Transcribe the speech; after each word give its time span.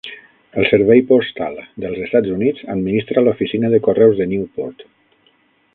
El 0.61 0.65
Servei 0.69 1.01
Postal 1.11 1.59
dels 1.83 2.01
Estats 2.05 2.33
Units 2.37 2.65
administra 2.75 3.25
l'oficina 3.27 3.73
de 3.75 3.83
correus 3.89 4.23
de 4.23 4.29
Newport. 4.33 4.85